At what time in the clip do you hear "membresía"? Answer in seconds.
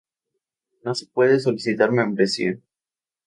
1.91-2.57